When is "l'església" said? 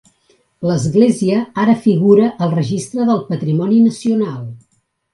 0.69-1.43